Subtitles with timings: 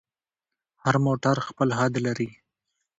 [0.83, 2.29] هر موټر خپل حد لري.